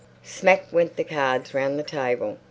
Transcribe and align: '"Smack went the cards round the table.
'"Smack 0.39 0.73
went 0.73 0.95
the 0.95 1.03
cards 1.03 1.53
round 1.53 1.77
the 1.77 1.83
table. 1.83 2.39